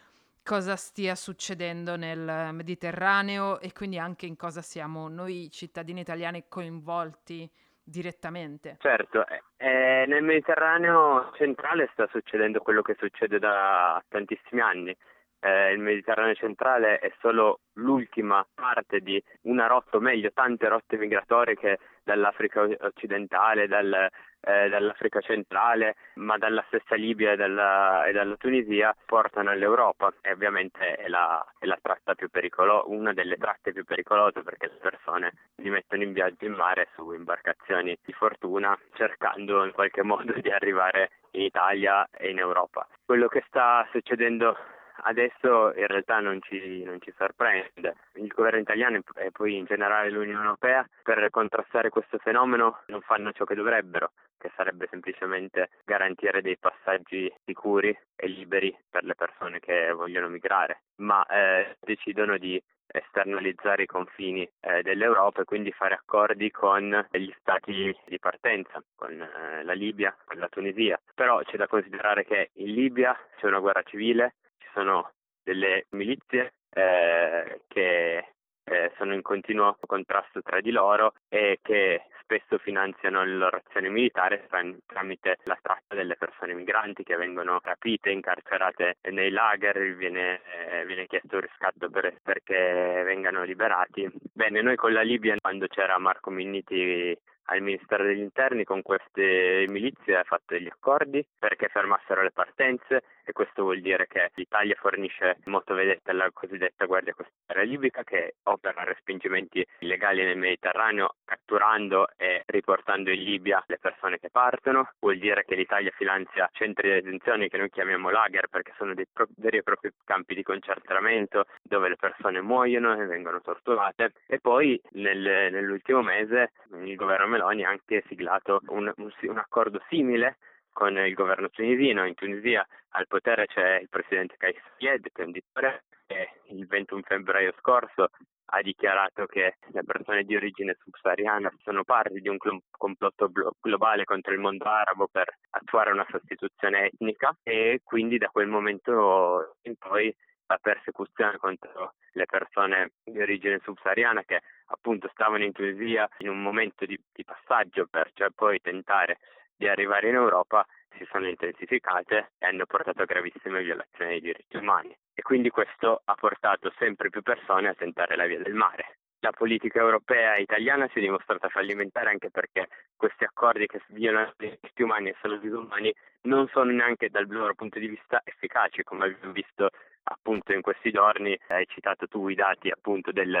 [0.47, 7.51] cosa stia succedendo nel Mediterraneo e quindi anche in cosa siamo noi cittadini italiani coinvolti
[7.83, 8.77] direttamente.
[8.79, 14.95] Certo, eh, eh, nel Mediterraneo centrale sta succedendo quello che succede da tantissimi anni.
[15.39, 20.95] Eh, il Mediterraneo centrale è solo l'ultima parte di una rotta, o meglio, tante rotte
[20.95, 24.09] migratorie che dall'Africa occidentale, dal,
[24.47, 30.31] eh, dall'Africa centrale, ma dalla stessa Libia e dalla, e dalla Tunisia portano all'Europa e
[30.31, 31.77] ovviamente è la, è la
[32.15, 36.53] più pericolosa, una delle tratte più pericolose perché le persone si mettono in viaggio in
[36.53, 42.39] mare su imbarcazioni di fortuna cercando in qualche modo di arrivare in Italia e in
[42.39, 42.87] Europa.
[43.05, 44.57] Quello che sta succedendo
[45.03, 47.95] adesso in realtà non ci, non ci, sorprende.
[48.13, 53.31] Il governo italiano e poi in generale l'Unione Europea per contrastare questo fenomeno non fanno
[53.31, 59.59] ciò che dovrebbero, che sarebbe semplicemente garantire dei passaggi sicuri e liberi per le persone
[59.59, 65.95] che vogliono migrare, ma eh, decidono di esternalizzare i confini eh, dell'Europa e quindi fare
[65.95, 70.99] accordi con gli stati di partenza, con eh, la Libia, con la Tunisia.
[71.13, 74.35] Però c'è da considerare che in Libia c'è una guerra civile,
[74.77, 75.13] sono
[75.43, 82.57] delle milizie eh, che eh, sono in continuo contrasto tra di loro e che spesso
[82.57, 84.39] finanziano le loro azioni militari
[84.85, 91.07] tramite la tratta delle persone migranti che vengono rapite, incarcerate nei lager, viene, eh, viene
[91.07, 94.11] chiesto un riscatto per, perché vengano liberati.
[94.33, 97.17] Bene, noi con la Libia quando c'era Marco Minniti
[97.49, 103.03] al Ministero degli Interni con queste milizie ha fatto degli accordi perché fermassero le partenze
[103.23, 108.83] e questo vuol dire che l'Italia fornisce motovedette alla cosiddetta Guardia Costiera Libica che opera
[108.83, 114.91] respingimenti illegali nel Mediterraneo catturando e riportando in Libia le persone che partono.
[114.99, 119.05] Vuol dire che l'Italia finanzia centri di detenzione che noi chiamiamo lager perché sono dei
[119.11, 124.13] pro- veri e propri campi di concentramento dove le persone muoiono e vengono torturate.
[124.27, 129.79] E poi nel, nell'ultimo mese il governo Meloni ha anche siglato un, un, un accordo
[129.89, 130.37] simile
[130.73, 132.05] con il governo tunisino.
[132.05, 136.65] In Tunisia al potere c'è il presidente Kais Saied, che è un dittore, e il
[136.65, 138.09] 21 febbraio scorso
[138.49, 142.37] ha dichiarato che le persone di origine subsahariana sono parte di un
[142.71, 148.47] complotto globale contro il mondo arabo per attuare una sostituzione etnica e quindi da quel
[148.47, 150.15] momento in poi
[150.47, 156.41] la persecuzione contro le persone di origine subsahariana che appunto stavano in Tunisia in un
[156.41, 159.19] momento di, di passaggio per cioè poi tentare
[159.55, 160.65] di arrivare in Europa
[160.97, 166.01] si sono intensificate e hanno portato a gravissime violazioni dei diritti umani e quindi questo
[166.05, 168.97] ha portato sempre più persone a tentare la via del mare.
[169.21, 174.29] La politica europea e italiana si è dimostrata fallimentare anche perché questi accordi che violano
[174.29, 178.83] i diritti umani e sono disumani non sono neanche dal loro punto di vista efficaci,
[178.83, 179.71] come abbiamo visto
[180.07, 183.37] appunto in questi giorni hai citato tu i dati appunto del,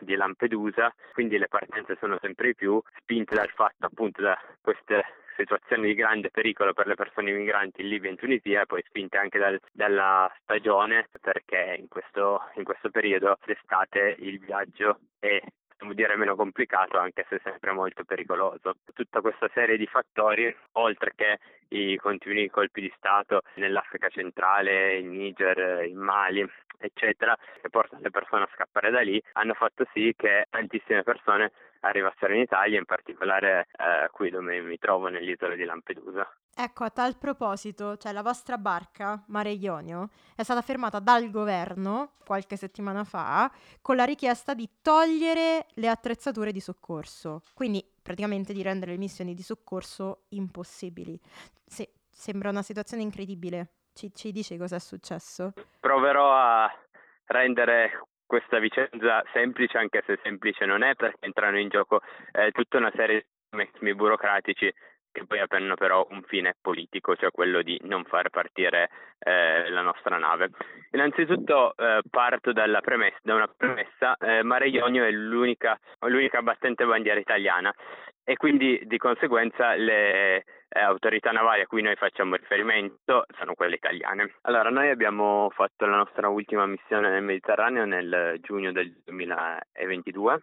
[0.00, 5.04] di Lampedusa, quindi le partenze sono sempre di più spinte dal fatto appunto da queste
[5.36, 9.16] situazioni di grande pericolo per le persone migranti in Libia e in Tunisia poi spinte
[9.16, 15.40] anche dal, dalla stagione perché in questo, in questo periodo d'estate il viaggio è
[15.78, 18.74] possiamo dire meno complicato anche se sempre molto pericoloso.
[18.92, 25.10] Tutta questa serie di fattori, oltre che i continui colpi di Stato nell'Africa centrale, in
[25.10, 26.46] Niger, in Mali,
[26.78, 31.52] eccetera, che portano le persone a scappare da lì, hanno fatto sì che tantissime persone
[31.80, 36.28] arrivassero in Italia, in particolare eh, qui dove mi trovo nell'isola di Lampedusa.
[36.60, 42.14] Ecco, a tal proposito, cioè la vostra barca, Mare Ionio, è stata fermata dal governo
[42.24, 43.48] qualche settimana fa
[43.80, 49.34] con la richiesta di togliere le attrezzature di soccorso, quindi praticamente di rendere le missioni
[49.34, 51.16] di soccorso impossibili.
[51.64, 53.74] Se, sembra una situazione incredibile.
[53.94, 55.52] Ci, ci dici cosa è successo?
[55.78, 56.68] Proverò a
[57.26, 62.00] rendere questa vicenda semplice, anche se semplice non è, perché entrano in gioco
[62.32, 64.74] eh, tutta una serie di meccanismi burocratici
[65.12, 69.82] che poi hanno però un fine politico, cioè quello di non far partire eh, la
[69.82, 70.50] nostra nave.
[70.92, 77.18] Innanzitutto eh, parto premessa, da una premessa, eh, Mare Ionio è l'unica, l'unica battente bandiera
[77.20, 77.72] italiana
[78.24, 83.76] e quindi di conseguenza le eh, autorità navali a cui noi facciamo riferimento sono quelle
[83.76, 84.34] italiane.
[84.42, 90.42] Allora, noi abbiamo fatto la nostra ultima missione nel Mediterraneo nel giugno del 2022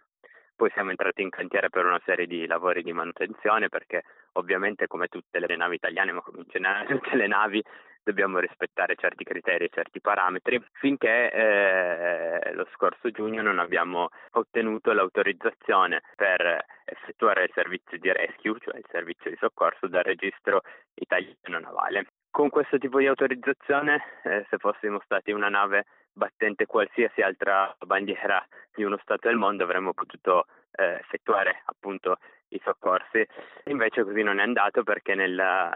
[0.56, 5.08] poi siamo entrati in cantiere per una serie di lavori di manutenzione perché ovviamente come
[5.08, 7.62] tutte le navi italiane, ma come in generale tutte le navi,
[8.02, 14.92] dobbiamo rispettare certi criteri e certi parametri, finché eh, lo scorso giugno non abbiamo ottenuto
[14.92, 20.62] l'autorizzazione per effettuare il servizio di rescue, cioè il servizio di soccorso dal registro
[20.94, 22.06] italiano navale.
[22.30, 25.86] Con questo tipo di autorizzazione, eh, se fossimo stati una nave
[26.16, 32.60] battente qualsiasi altra bandiera di uno Stato del mondo avremmo potuto eh, effettuare appunto i
[32.64, 33.24] soccorsi.
[33.64, 35.72] Invece così non è andato perché nella,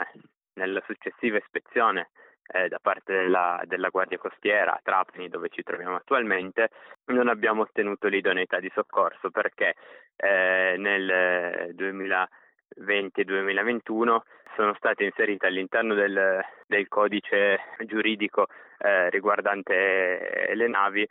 [0.54, 2.10] nella successiva ispezione
[2.52, 6.70] eh, da parte della, della, Guardia Costiera a Trapani, dove ci troviamo attualmente,
[7.06, 9.74] non abbiamo ottenuto l'idoneità di soccorso perché
[10.16, 12.28] eh, nel 2020
[12.76, 14.24] 2021
[14.56, 18.46] sono state inserite all'interno del, del codice giuridico
[18.78, 21.08] eh, riguardante le navi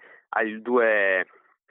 [0.60, 1.26] due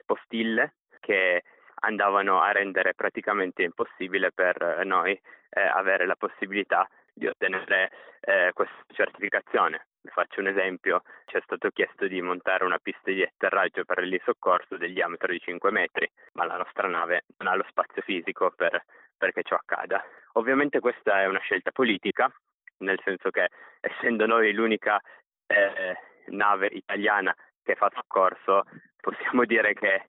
[0.05, 1.43] postille che
[1.81, 8.75] andavano a rendere praticamente impossibile per noi eh, avere la possibilità di ottenere eh, questa
[8.93, 9.87] certificazione.
[10.01, 13.99] Vi faccio un esempio, ci è stato chiesto di montare una pista di atterraggio per
[13.99, 18.01] il soccorso del diametro di 5 metri, ma la nostra nave non ha lo spazio
[18.01, 18.83] fisico per,
[19.19, 20.03] perché ciò accada.
[20.33, 22.31] Ovviamente questa è una scelta politica,
[22.77, 23.49] nel senso che
[23.81, 24.99] essendo noi l'unica
[25.45, 25.95] eh,
[26.27, 28.63] nave italiana che fa soccorso,
[28.99, 30.07] possiamo dire che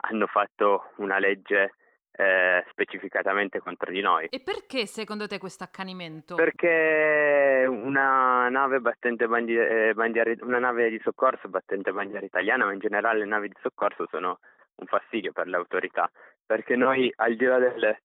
[0.00, 1.74] hanno fatto una legge
[2.12, 4.26] eh, specificatamente contro di noi.
[4.28, 6.34] E perché secondo te questo accanimento?
[6.34, 12.72] Perché una nave battente bandiera, eh, bandiera, una nave di soccorso battente bandiera italiana, ma
[12.72, 14.40] in generale le navi di soccorso sono
[14.76, 16.10] un fastidio per le autorità,
[16.44, 17.96] perché noi al di là del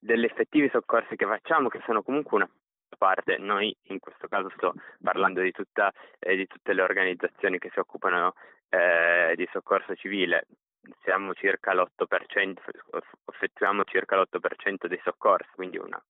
[0.00, 2.50] degli effettivi soccorsi che facciamo, che sono comunque una
[2.96, 7.70] parte, noi in questo caso sto parlando di, tutta, eh, di tutte le organizzazioni che
[7.72, 8.34] si occupano
[8.70, 10.46] eh, di soccorso civile,
[11.02, 12.56] siamo circa l'8%,
[13.26, 16.02] effettuiamo circa l'8% dei soccorsi, quindi una,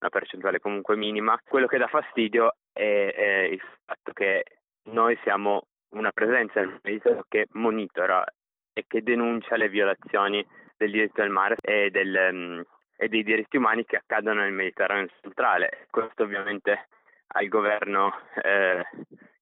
[0.00, 1.38] una percentuale comunque minima.
[1.46, 4.44] Quello che dà fastidio è, è il fatto che
[4.84, 8.24] noi siamo una presenza nel Mediterraneo che monitora
[8.72, 12.64] e che denuncia le violazioni del diritto del mare e, del, um,
[12.96, 15.86] e dei diritti umani che accadono nel Mediterraneo centrale.
[15.90, 16.88] Questo ovviamente
[17.28, 18.84] al governo eh,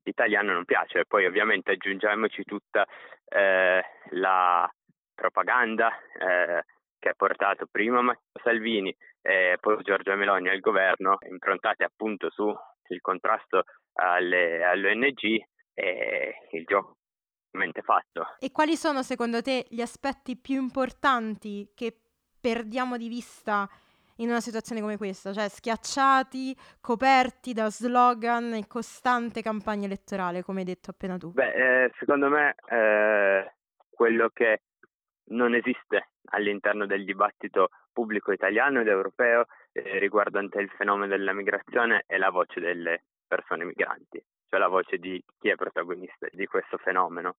[0.05, 1.05] italiano non piace.
[1.07, 2.87] Poi ovviamente aggiungiamoci tutta
[3.29, 4.71] eh, la
[5.15, 6.65] propaganda eh,
[6.99, 12.57] che ha portato prima Matteo Salvini e poi Giorgia Meloni al governo, improntate appunto sul
[13.01, 15.45] contrasto alle, alle ONG
[15.75, 16.97] e il gioco
[17.83, 18.37] fatto.
[18.41, 22.04] E quali sono secondo te gli aspetti più importanti che
[22.45, 23.67] perdiamo di vista
[24.17, 25.33] in una situazione come questa?
[25.33, 31.33] Cioè schiacciati, coperti da slogan e costante campagna elettorale, come hai detto appena tu?
[31.33, 33.55] Beh, eh, secondo me eh,
[33.89, 34.61] quello che
[35.29, 42.05] non esiste all'interno del dibattito pubblico italiano ed europeo eh, riguardante il fenomeno della migrazione
[42.07, 44.23] è la voce delle persone migranti
[44.55, 47.37] cioè la voce di chi è protagonista di questo fenomeno.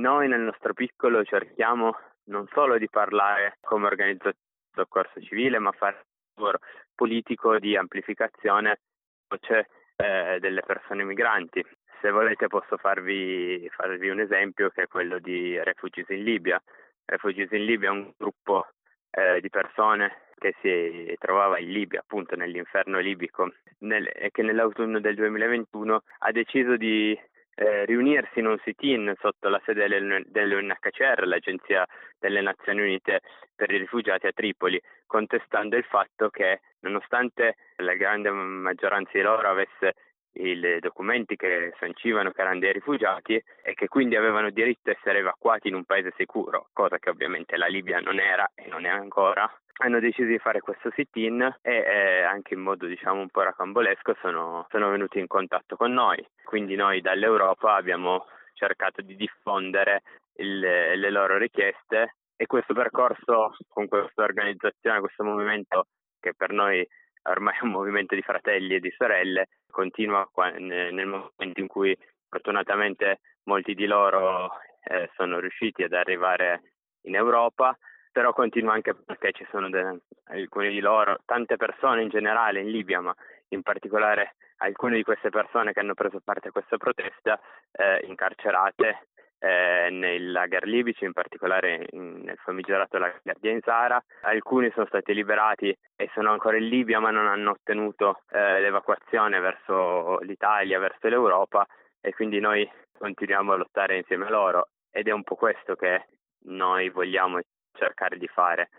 [0.00, 1.94] Noi nel nostro piccolo cerchiamo
[2.24, 4.45] non solo di parlare come organizzazione
[4.76, 6.58] soccorso civile, ma fare un lavoro
[6.94, 8.80] politico di amplificazione
[9.26, 11.64] voce eh, delle persone migranti.
[12.00, 16.62] Se volete posso farvi, farvi un esempio che è quello di Refugees in Libia.
[17.04, 18.66] Refugees in Libia è un gruppo
[19.10, 25.14] eh, di persone che si trovava in Libia, appunto nell'inferno libico, nel, che nell'autunno del
[25.14, 27.18] 2021 ha deciso di
[27.56, 31.86] eh, riunirsi in un sit-in sotto la sede dell'UNHCR, l'Agenzia
[32.18, 33.20] delle Nazioni Unite
[33.54, 39.48] per i rifugiati a Tripoli, contestando il fatto che nonostante la grande maggioranza di loro
[39.48, 39.94] avesse
[40.38, 45.20] i documenti che sancivano che erano dei rifugiati e che quindi avevano diritto a essere
[45.20, 48.90] evacuati in un paese sicuro, cosa che ovviamente la Libia non era e non è
[48.90, 49.50] ancora.
[49.78, 54.16] Hanno deciso di fare questo sit-in e eh, anche in modo diciamo un po' racambolesco
[54.22, 56.26] sono, sono venuti in contatto con noi.
[56.44, 60.02] Quindi noi dall'Europa abbiamo cercato di diffondere
[60.36, 65.86] il, le loro richieste e questo percorso con questa organizzazione, questo movimento
[66.20, 66.86] che per noi
[67.24, 71.96] ormai è un movimento di fratelli e di sorelle, continua nel momento in cui
[72.28, 74.50] fortunatamente molti di loro
[74.84, 76.62] eh, sono riusciti ad arrivare
[77.02, 77.76] in Europa,
[78.16, 82.70] però continua anche perché ci sono de- alcuni di loro, tante persone in generale in
[82.70, 83.14] Libia, ma
[83.48, 87.38] in particolare alcune di queste persone che hanno preso parte a questa protesta
[87.72, 89.08] eh, incarcerate
[89.38, 94.02] eh, nei lager libici, in particolare in, nel famigerato lager di Enzara.
[94.22, 99.40] Alcuni sono stati liberati e sono ancora in Libia ma non hanno ottenuto eh, l'evacuazione
[99.40, 101.66] verso l'Italia, verso l'Europa
[102.00, 106.06] e quindi noi continuiamo a lottare insieme a loro ed è un po' questo che
[106.46, 107.40] noi vogliamo
[107.76, 108.70] cercare di fare,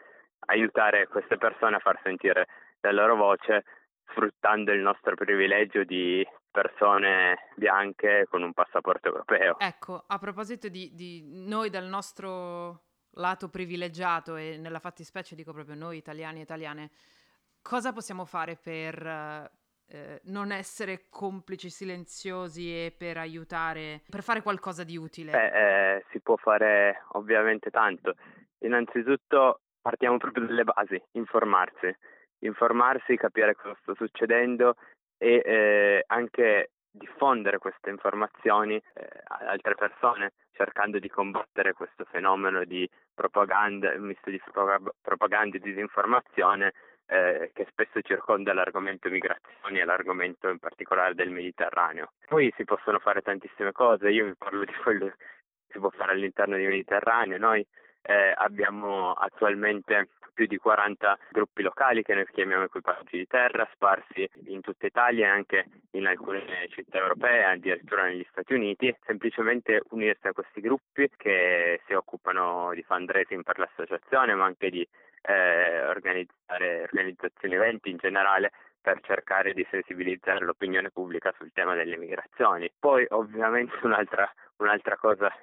[0.48, 2.48] aiutare queste persone a far sentire
[2.82, 3.64] la loro voce
[4.10, 9.60] sfruttando il nostro privilegio di persone bianche con un passaporto europeo.
[9.60, 15.76] Ecco, a proposito di, di noi dal nostro lato privilegiato e nella fattispecie dico proprio
[15.76, 16.90] noi italiani e italiane,
[17.62, 19.52] cosa possiamo fare per
[19.90, 25.32] eh, non essere complici silenziosi e per aiutare, per fare qualcosa di utile?
[25.32, 28.16] Beh, eh, si può fare ovviamente tanto.
[28.60, 31.96] Innanzitutto partiamo proprio dalle basi, informarsi,
[32.40, 34.76] informarsi, capire cosa sta succedendo
[35.18, 42.64] e eh, anche diffondere queste informazioni eh, ad altre persone, cercando di combattere questo fenomeno
[42.66, 44.42] di propaganda, misto di
[45.02, 46.74] propaganda e disinformazione
[47.08, 52.12] eh, che spesso circonda l'argomento migrazioni e l'argomento in particolare del Mediterraneo.
[52.28, 55.16] Poi si possono fare tantissime cose, io vi parlo di quello che
[55.70, 57.66] si può fare all'interno del Mediterraneo, noi
[58.08, 64.30] eh, abbiamo attualmente più di 40 gruppi locali che noi chiamiamo equipaggi di terra, sparsi
[64.46, 68.96] in tutta Italia e anche in alcune città europee, addirittura negli Stati Uniti.
[69.06, 74.88] Semplicemente unirsi a questi gruppi che si occupano di fundraising per l'associazione, ma anche di
[75.24, 81.98] eh, organizzare organizzazioni eventi in generale per cercare di sensibilizzare l'opinione pubblica sul tema delle
[81.98, 82.72] migrazioni.
[82.78, 85.34] Poi ovviamente un'altra, un'altra cosa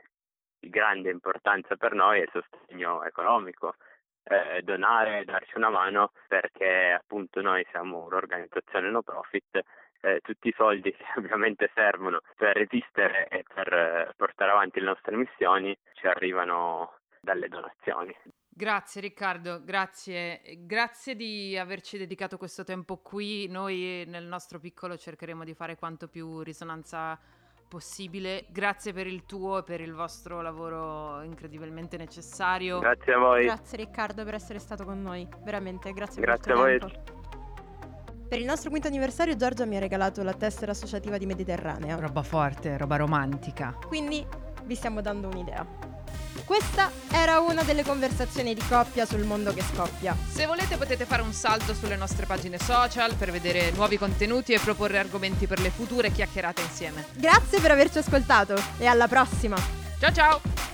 [0.69, 3.75] grande importanza per noi è il sostegno economico
[4.25, 9.61] eh, donare, darci una mano perché appunto noi siamo un'organizzazione no profit
[10.01, 14.87] eh, tutti i soldi che ovviamente servono per resistere e per eh, portare avanti le
[14.87, 18.15] nostre missioni ci arrivano dalle donazioni.
[18.47, 20.41] Grazie Riccardo, grazie.
[20.59, 23.49] Grazie di averci dedicato questo tempo qui.
[23.49, 27.19] Noi nel nostro piccolo cercheremo di fare quanto più risonanza
[27.67, 28.45] possibile.
[28.51, 32.79] Grazie per il tuo e per il vostro lavoro incredibilmente necessario.
[32.79, 33.45] Grazie a voi.
[33.45, 36.79] Grazie Riccardo per essere stato con noi, veramente, grazie, Grazie per a il voi.
[36.79, 37.23] tuo tempo.
[38.29, 42.23] Per il nostro quinto anniversario Giorgia mi ha regalato la tessera associativa di Mediterranea, Roba
[42.23, 43.77] forte, roba romantica.
[43.87, 44.27] quindi
[44.65, 45.65] vi stiamo dando un'idea.
[46.45, 50.17] Questa era una delle conversazioni di coppia sul mondo che scoppia.
[50.31, 54.59] Se volete potete fare un salto sulle nostre pagine social per vedere nuovi contenuti e
[54.59, 57.07] proporre argomenti per le future chiacchierate insieme.
[57.15, 59.57] Grazie per averci ascoltato e alla prossima!
[59.99, 60.74] Ciao ciao!